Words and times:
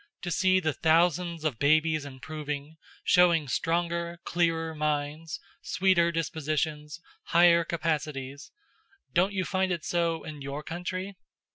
To 0.23 0.31
see 0.31 0.59
the 0.59 0.73
thousands 0.73 1.43
of 1.43 1.59
babies 1.59 2.05
improving, 2.05 2.77
showing 3.03 3.47
stronger 3.47 4.19
clearer 4.25 4.73
minds, 4.73 5.39
sweeter 5.61 6.11
dispositions, 6.11 6.99
higher 7.25 7.63
capacities 7.63 8.49
don't 9.13 9.31
you 9.31 9.45
find 9.45 9.71
it 9.71 9.85
so 9.85 10.23
in 10.23 10.41
your 10.41 10.63
country?" 10.63 11.17